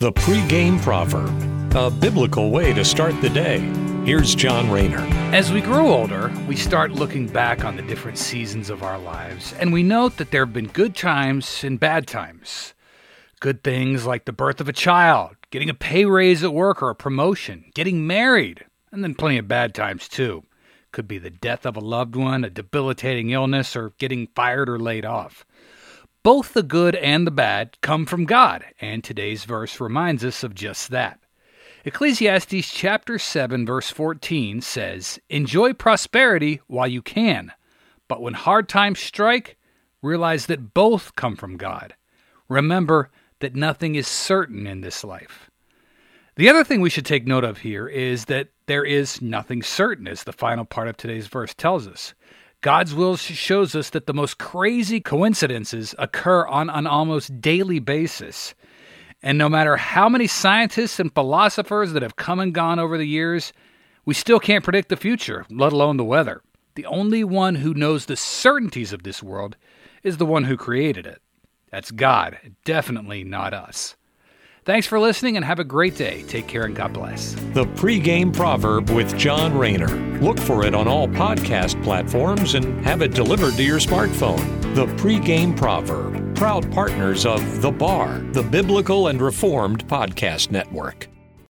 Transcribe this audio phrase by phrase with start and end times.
[0.00, 3.58] The pregame proverb, a biblical way to start the day.
[4.04, 5.00] Here's John Rayner.
[5.34, 9.54] As we grow older, we start looking back on the different seasons of our lives,
[9.54, 12.74] and we note that there have been good times and bad times.
[13.40, 16.90] Good things like the birth of a child, getting a pay raise at work or
[16.90, 20.44] a promotion, getting married, and then plenty of bad times too.
[20.92, 24.78] Could be the death of a loved one, a debilitating illness, or getting fired or
[24.78, 25.44] laid off.
[26.22, 30.54] Both the good and the bad come from God, and today's verse reminds us of
[30.54, 31.20] just that.
[31.84, 37.52] Ecclesiastes chapter 7 verse 14 says, "Enjoy prosperity while you can,
[38.08, 39.56] but when hard times strike,
[40.02, 41.94] realize that both come from God.
[42.48, 45.48] Remember that nothing is certain in this life."
[46.34, 50.08] The other thing we should take note of here is that there is nothing certain,
[50.08, 52.14] as the final part of today's verse tells us.
[52.60, 58.54] God's will shows us that the most crazy coincidences occur on an almost daily basis.
[59.22, 63.06] And no matter how many scientists and philosophers that have come and gone over the
[63.06, 63.52] years,
[64.04, 66.42] we still can't predict the future, let alone the weather.
[66.74, 69.56] The only one who knows the certainties of this world
[70.02, 71.20] is the one who created it.
[71.70, 73.96] That's God, definitely not us.
[74.68, 76.24] Thanks for listening and have a great day.
[76.24, 77.32] Take care and God bless.
[77.54, 79.88] The pregame proverb with John Rayner.
[80.20, 84.74] Look for it on all podcast platforms and have it delivered to your smartphone.
[84.74, 91.08] The pregame proverb, proud partners of The Bar, the Biblical and Reformed Podcast Network.